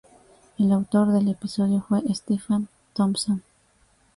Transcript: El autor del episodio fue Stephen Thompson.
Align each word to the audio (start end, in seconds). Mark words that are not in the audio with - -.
El 0.57 0.71
autor 0.71 1.09
del 1.11 1.27
episodio 1.27 1.85
fue 1.87 2.01
Stephen 2.11 2.67
Thompson. 2.95 3.43